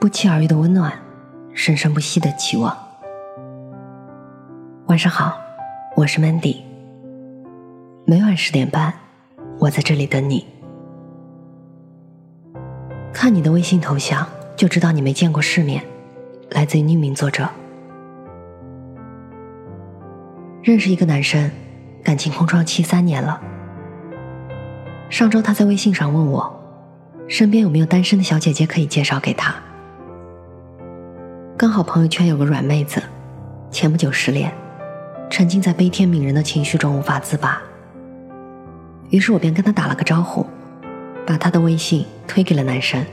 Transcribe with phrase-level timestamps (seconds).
[0.00, 0.92] 不期而遇的温暖，
[1.52, 2.76] 生生不息的期望。
[4.86, 5.36] 晚上好，
[5.96, 6.58] 我是 Mandy。
[8.06, 8.94] 每晚十点半，
[9.58, 10.46] 我在这里等你。
[13.12, 14.24] 看你的微信头像，
[14.54, 15.82] 就知道你没见过世面。
[16.50, 17.48] 来自于匿名作者。
[20.62, 21.50] 认识一个男生，
[22.04, 23.40] 感情空窗期三年了。
[25.10, 26.60] 上周他在微信上问我，
[27.26, 29.52] 身边有没有单身的小姐姐可以介绍给他。
[31.58, 33.02] 刚好朋友圈有个软妹子，
[33.68, 34.54] 前不久失恋，
[35.28, 37.60] 沉浸在悲天悯人的情绪中无法自拔。
[39.10, 40.46] 于是我便跟他打了个招呼，
[41.26, 43.04] 把他的微信推给了男生。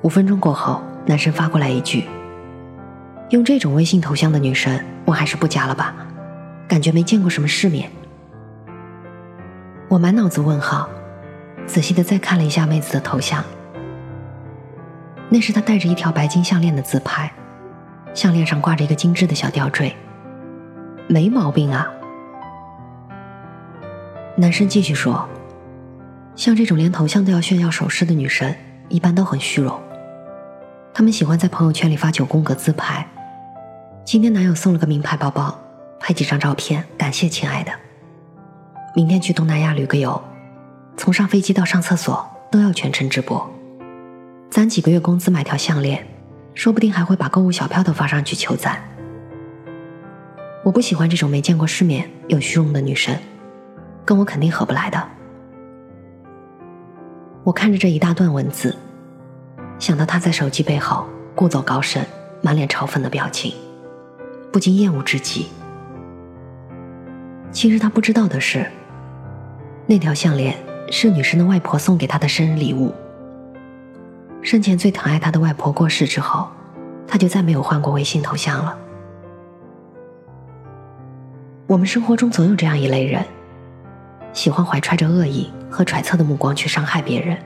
[0.00, 2.04] 五分钟过后，男生发过来一句
[3.28, 5.94] ：“用这种微信头像的女生，我还是不加了吧，
[6.66, 7.90] 感觉没见过什么世面。”
[9.90, 10.88] 我满脑子问号，
[11.66, 13.44] 仔细的再看了一下妹子的头像，
[15.28, 17.30] 那是她戴着一条白金项链的自拍，
[18.14, 19.94] 项链上挂着一个精致的小吊坠，
[21.06, 21.86] 没毛病啊。
[24.36, 25.28] 男生继续说
[26.36, 28.54] ：“像这种连头像都要炫耀首饰的女生，
[28.88, 29.78] 一般都很虚荣，
[30.94, 33.06] 她们喜欢在朋友圈里发九宫格自拍，
[34.04, 35.58] 今天男友送了个名牌包包，
[36.00, 37.72] 拍几张照片，感谢亲爱的。”
[38.94, 40.20] 明天去东南亚旅个游，
[40.96, 43.57] 从上飞机到上厕所都要全程直播。
[44.50, 46.06] 攒几个月工资买条项链，
[46.54, 48.82] 说不定还会把购物小票都发上去求赞。
[50.64, 53.14] 我不喜欢这种没见过世面又虚荣的女生，
[54.04, 55.02] 跟我肯定合不来的。
[57.44, 58.74] 我看着这一大段文字，
[59.78, 62.04] 想到她在手机背后故作高深、
[62.42, 63.54] 满脸嘲讽的表情，
[64.50, 65.46] 不禁厌恶至极。
[67.52, 68.66] 其实他不知道的是。
[69.86, 70.54] 那条项链
[70.90, 72.94] 是女生的外婆送给她的生日礼物。
[74.40, 76.48] 生前最疼爱他的外婆过世之后，
[77.06, 78.78] 他就再没有换过微信头像了。
[81.66, 83.22] 我们生活中总有这样一类人，
[84.32, 87.36] 喜欢怀揣着恶意和揣测的目光去伤害别人。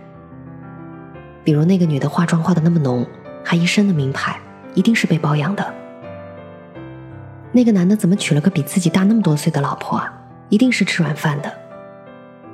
[1.43, 3.05] 比如那个女的化妆化的那么浓，
[3.43, 4.39] 还一身的名牌，
[4.75, 5.75] 一定是被包养的。
[7.51, 10.13] 那个男的怎么娶了个比自己大那么多岁的老婆啊？
[10.51, 11.53] 一定是吃软饭的。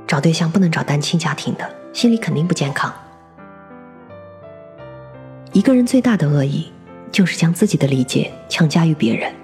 [0.06, 2.90] 找对象不能找单亲家庭的，心理肯定不健康。
[5.58, 6.70] 一个人最大的恶意，
[7.10, 9.34] 就是将自己的理解强加于别人，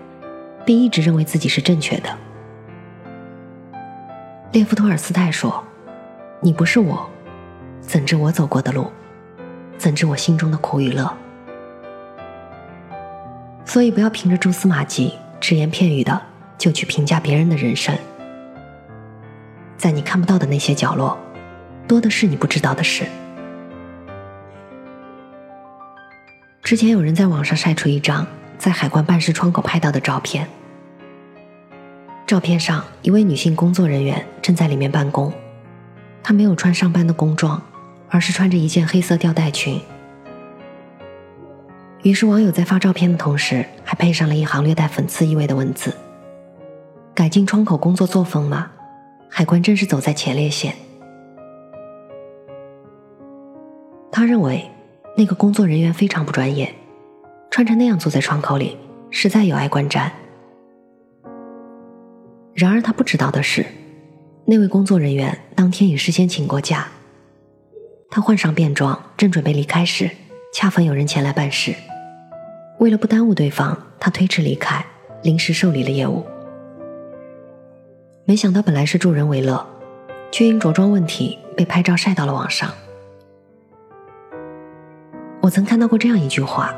[0.65, 2.19] 并一直认为自己是正确的。
[4.53, 5.65] 列夫·托尔斯泰说
[6.41, 7.05] ：“你不是我，
[7.81, 8.93] 怎知我走过的路？
[9.77, 11.13] 怎知我心中的苦与乐？”
[13.67, 16.23] 所以，不要凭着蛛丝马迹、只言片语的
[16.57, 17.93] 就去评价别人的人生。
[19.77, 21.19] 在你看不到的那些角落，
[21.89, 23.05] 多的是你不知道的事。
[26.65, 28.27] 之前有人在网上晒出一张
[28.57, 30.49] 在海关办事窗口拍到的照片，
[32.27, 35.31] 照片上一位女性工作人员正在里面办公，
[36.23, 37.61] 她没有穿上班的工装，
[38.09, 39.79] 而是穿着一件黑色吊带裙。
[42.03, 45.95] 于是网友在发照片的同时，还配上了一行略带讽刺意味的文字
[47.15, 48.71] ：“改进窗口工作作风吗？”
[49.29, 50.75] 海关真是走在前列线。
[54.11, 54.71] 他认为
[55.17, 56.75] 那个工作人员非常不专业，
[57.51, 58.77] 穿成那样坐在窗口里，
[59.11, 60.11] 实在有碍观瞻。
[62.53, 63.65] 然而他不知道的是，
[64.45, 66.89] 那位工作人员当天已事先请过假。
[68.11, 70.11] 他换上便装，正准备离开时，
[70.53, 71.75] 恰逢有人前来办事。
[72.81, 74.85] 为了不耽误对方，他推迟离开，
[75.23, 76.25] 临时受理了业务。
[78.25, 79.65] 没想到本来是助人为乐，
[80.33, 82.73] 却因着装问题被拍照晒到了网上。
[85.45, 86.75] 我曾看到过这样一句话：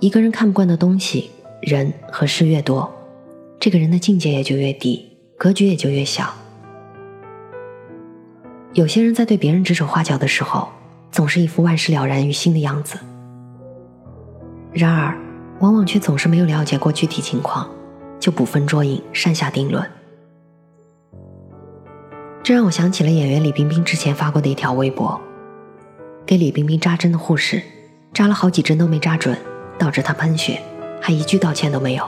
[0.00, 2.92] 一个人看不惯的东西、人和事越多，
[3.60, 6.34] 这个人的境界也就越低，格局也就越小。
[8.72, 10.68] 有些人在对别人指手画脚的时候，
[11.12, 12.98] 总是一副万事了然于心的样子，
[14.72, 15.16] 然而
[15.60, 17.70] 往往却总是没有了解过具体情况，
[18.18, 19.88] 就捕风捉影，擅下定论。
[22.42, 25.20] 这让我想起了演员李冰冰之前发过的一条微博，
[26.28, 27.62] 给李冰冰扎针的护士
[28.12, 29.34] 扎了好几针都没扎准，
[29.78, 30.60] 导致她喷血，
[31.00, 32.06] 还一句道歉都没有。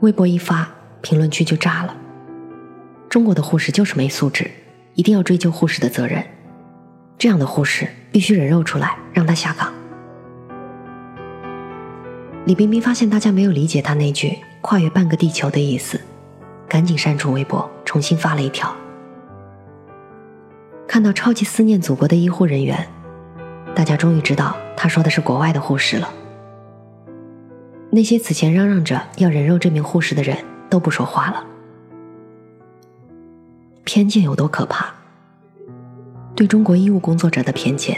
[0.00, 0.68] 微博一发，
[1.00, 1.96] 评论区就炸了。
[3.08, 4.50] 中国的护士就是没素质，
[4.94, 6.20] 一定要追究护士的责任。
[7.16, 9.72] 这样的护士必须人肉出来，让他下岗。
[12.44, 16.00] 李冰冰发现大家没有理解她那句“跨越半个地球”的意思，
[16.68, 18.74] 赶紧删除微博，重新发了一条。
[20.90, 22.84] 看到超级思念祖国的医护人员，
[23.76, 26.12] 大家终于知道他说的是国外的护士了。
[27.92, 30.36] 那些此前嚷嚷着要人肉这名护士的人
[30.68, 31.46] 都不说话了。
[33.84, 34.92] 偏见有多可怕？
[36.34, 37.96] 对中国医务工作者的偏见，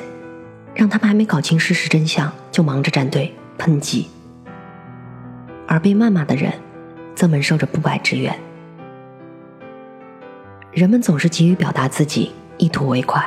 [0.74, 4.06] 让他们还没搞清事实真相就忙着站队抨击，
[5.66, 6.52] 而被谩骂的人，
[7.14, 8.38] 则蒙受着不白之冤。
[10.72, 13.20] 人们总是急于表达自己，一图为快，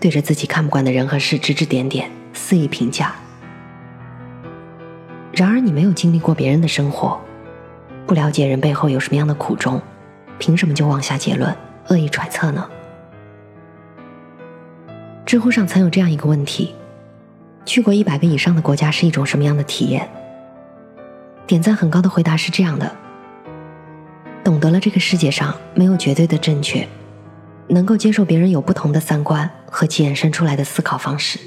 [0.00, 3.14] 对着自己看不惯的人和事指指点点，肆意评价。
[5.30, 7.20] 然而，你没有经历过别人的生活，
[8.06, 9.78] 不了解人背后有什么样的苦衷，
[10.38, 11.54] 凭什么就妄下结论、
[11.88, 12.66] 恶意揣测呢？
[15.26, 16.74] 知乎上曾有这样一个问题：
[17.66, 20.08] 去过一百个以上的国家是一种什么样的体验？
[21.46, 22.90] 点赞很高的回答是这样的。
[24.42, 26.88] 懂得了这个世界上没有绝对的正确，
[27.70, 31.38] 能够接受别人有不同的三观和其衍生出来的思考方式。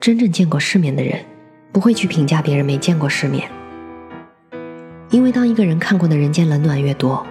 [0.00, 1.24] 真正见过世面的人，
[1.72, 3.48] 不会去评价别人没见过世面，
[5.10, 7.24] 因为当一个人看过的人间冷暖越多，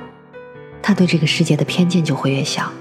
[0.81, 2.71] 他对这个世界的偏见就会越小。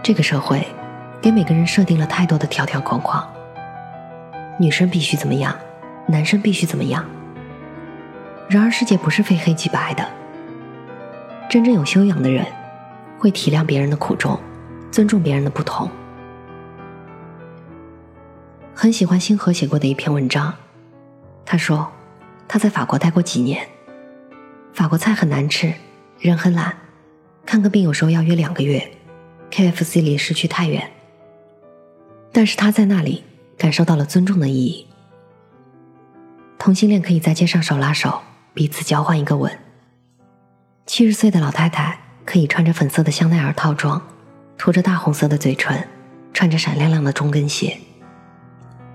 [0.00, 0.64] 这个社会
[1.20, 3.26] 给每个人设定了太多的条条框框，
[4.60, 5.56] 女生必须怎么样？
[6.06, 7.04] 男生必须怎么样？
[8.48, 10.06] 然而，世界不是非黑即白的。
[11.48, 12.46] 真正有修养的人，
[13.18, 14.38] 会体谅别人的苦衷，
[14.90, 15.90] 尊重别人的不同。
[18.74, 20.52] 很喜欢星河写过的一篇文章，
[21.44, 21.90] 他说
[22.46, 23.66] 他在法国待过几年，
[24.72, 25.72] 法国菜很难吃，
[26.18, 26.76] 人很懒，
[27.46, 28.90] 看个病有时候要约两个月
[29.50, 30.90] ，KFC 离市区太远。
[32.32, 33.22] 但是他在那里
[33.56, 34.86] 感受到了尊重的意义。
[36.58, 38.20] 同性恋可以在街上手拉手，
[38.54, 39.52] 彼此交换一个吻。
[40.86, 44.00] 七十岁的老太太可以穿着粉色的香奈儿套装，
[44.56, 45.86] 涂着大红色的嘴唇，
[46.32, 47.76] 穿着闪亮亮的中跟鞋。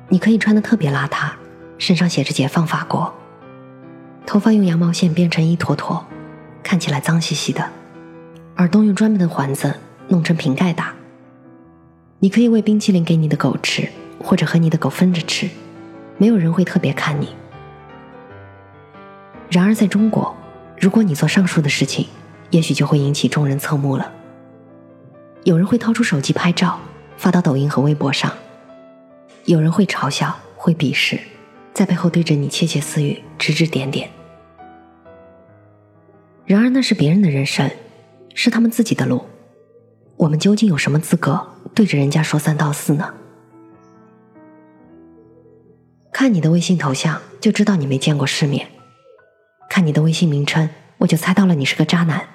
[0.07, 1.31] 你可以穿的特别邋遢，
[1.77, 3.13] 身上写着“解放法国”，
[4.25, 6.03] 头发用羊毛线编成一坨坨，
[6.63, 7.69] 看起来脏兮兮的，
[8.57, 9.75] 耳洞用专门的环子
[10.07, 10.93] 弄成瓶盖大。
[12.19, 13.87] 你可以喂冰淇淋给你的狗吃，
[14.23, 15.49] 或者和你的狗分着吃，
[16.17, 17.35] 没有人会特别看你。
[19.49, 20.35] 然而，在中国，
[20.79, 22.07] 如果你做上述的事情，
[22.51, 24.11] 也许就会引起众人侧目了。
[25.43, 26.79] 有人会掏出手机拍照，
[27.17, 28.29] 发到抖音和微博上；
[29.45, 31.19] 有人会嘲笑，会鄙视，
[31.73, 34.07] 在背后对着你窃窃私语，指指点点。
[36.45, 37.71] 然而，那是别人的人生，
[38.35, 39.25] 是他们自己的路，
[40.17, 43.11] 我们究竟有什么资格对着人家说三道四呢？
[46.11, 48.67] 看你的微信头像，就知道你没见过世面。
[49.69, 50.67] 看你的微信名称，
[50.97, 52.27] 我就猜到了你是个渣男。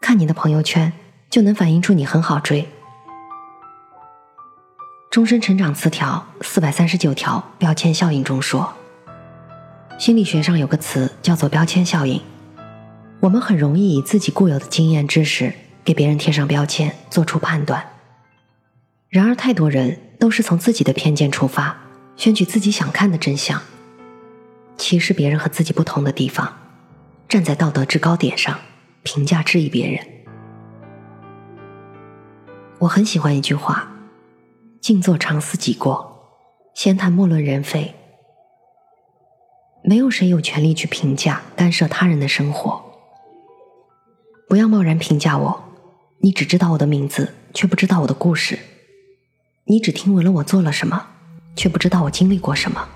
[0.00, 0.92] 看你的朋友圈，
[1.30, 2.68] 就能反映出你很好追。
[5.10, 8.72] 终身成长词条四百三十九条标签效应中说，
[9.98, 12.20] 心理学上有个词叫做标签效应。
[13.20, 15.52] 我们很容易以自己固有的经验知识
[15.84, 17.84] 给别人贴上标签，做出判断。
[19.08, 21.76] 然而，太多人都是从自己的偏见出发，
[22.16, 23.60] 选取自己想看的真相。
[24.76, 26.52] 歧视别人和自己不同的地方，
[27.28, 28.58] 站在道德制高点上
[29.02, 30.06] 评价质疑别人。
[32.80, 33.92] 我很喜欢一句话
[34.80, 36.36] ：“静坐常思己过，
[36.74, 37.94] 闲谈莫论人非。”
[39.84, 42.82] 没有谁有权利去评价、干涉他人的生活。
[44.48, 45.64] 不要贸然评价我，
[46.20, 48.56] 你只知道我的名字，却不知道我的故事；
[49.64, 51.08] 你只听闻了我做了什么，
[51.56, 52.88] 却不知道我经历过什么。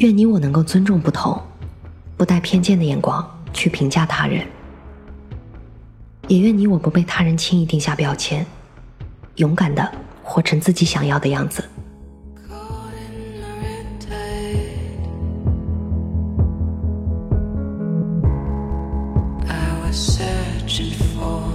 [0.00, 1.38] 愿你我能够尊重不同
[2.16, 4.46] 不带偏见的眼光去评价他人。
[6.26, 8.46] 也愿你我不被他人轻易定下标签
[9.36, 9.86] 勇敢的
[10.22, 11.62] 活成自己想要的样子。
[19.46, 21.49] I was searching for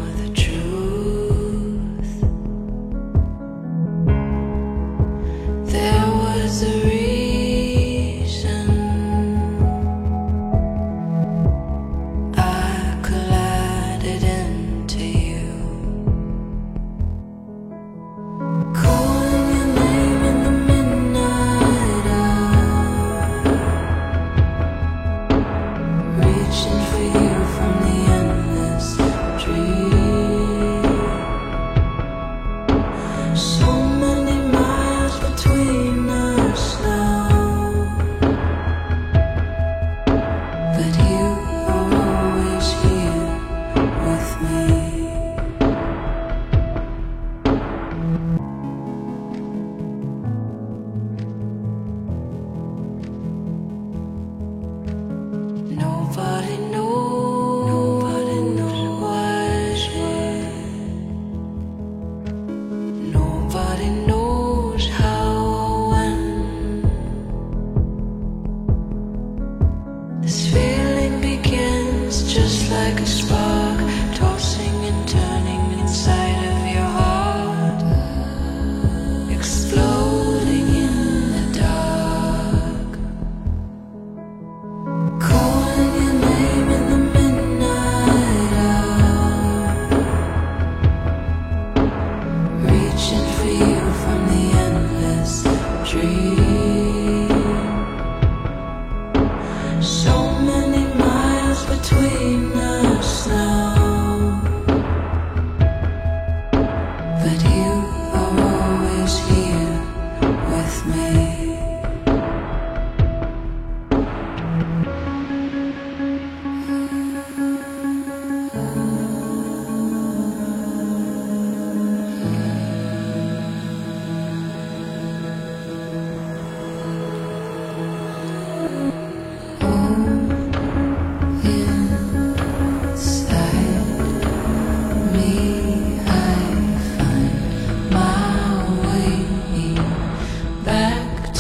[70.26, 73.45] This feeling begins just like a spark.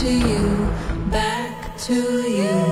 [0.05, 0.69] to you,
[1.09, 2.64] back to you.